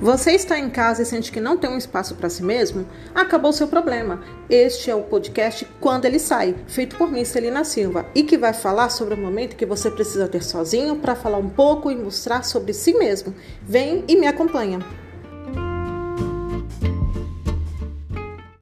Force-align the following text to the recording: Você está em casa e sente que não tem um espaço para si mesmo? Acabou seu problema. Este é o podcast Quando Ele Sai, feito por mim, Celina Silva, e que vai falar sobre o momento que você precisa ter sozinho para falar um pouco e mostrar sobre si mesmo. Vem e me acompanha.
Você 0.00 0.30
está 0.30 0.56
em 0.56 0.70
casa 0.70 1.02
e 1.02 1.04
sente 1.04 1.32
que 1.32 1.40
não 1.40 1.56
tem 1.56 1.68
um 1.68 1.76
espaço 1.76 2.14
para 2.14 2.30
si 2.30 2.40
mesmo? 2.40 2.86
Acabou 3.12 3.52
seu 3.52 3.66
problema. 3.66 4.22
Este 4.48 4.92
é 4.92 4.94
o 4.94 5.02
podcast 5.02 5.66
Quando 5.80 6.04
Ele 6.04 6.20
Sai, 6.20 6.54
feito 6.68 6.94
por 6.94 7.10
mim, 7.10 7.24
Celina 7.24 7.64
Silva, 7.64 8.06
e 8.14 8.22
que 8.22 8.38
vai 8.38 8.52
falar 8.52 8.90
sobre 8.90 9.14
o 9.14 9.18
momento 9.18 9.56
que 9.56 9.66
você 9.66 9.90
precisa 9.90 10.28
ter 10.28 10.44
sozinho 10.44 10.96
para 10.96 11.16
falar 11.16 11.38
um 11.38 11.50
pouco 11.50 11.90
e 11.90 11.96
mostrar 11.96 12.44
sobre 12.44 12.72
si 12.72 12.94
mesmo. 12.94 13.34
Vem 13.60 14.04
e 14.06 14.14
me 14.14 14.28
acompanha. 14.28 14.78